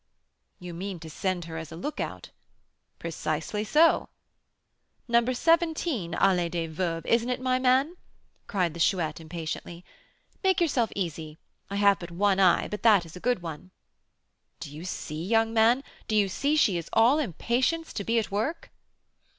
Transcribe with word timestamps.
"You 0.59 0.73
mean 0.73 0.99
to 1.01 1.11
send 1.11 1.45
her 1.45 1.57
as 1.59 1.71
a 1.71 1.75
lookout?" 1.75 2.31
"Precisely 2.97 3.63
so." 3.63 4.09
"No. 5.07 5.23
17, 5.31 6.13
Allée 6.13 6.49
des 6.49 6.67
Veuves, 6.67 7.05
isn't 7.05 7.29
it, 7.29 7.39
my 7.39 7.59
man?" 7.59 7.97
cried 8.47 8.73
the 8.73 8.79
Chouette, 8.79 9.19
impatiently. 9.19 9.85
"Make 10.43 10.59
yourself 10.59 10.91
easy: 10.95 11.37
I 11.69 11.75
have 11.75 11.99
but 11.99 12.09
one 12.09 12.39
eye, 12.39 12.67
but 12.67 12.81
that 12.81 13.05
is 13.05 13.15
a 13.15 13.19
good 13.19 13.43
one." 13.43 13.69
"Do 14.59 14.73
you 14.75 14.85
see, 14.85 15.23
young 15.23 15.53
man, 15.53 15.83
do 16.07 16.15
you 16.15 16.29
see 16.29 16.55
she 16.55 16.77
is 16.79 16.89
all 16.93 17.19
impatience 17.19 17.93
to 17.93 18.03
be 18.03 18.17
at 18.17 18.31
work?" 18.31 18.71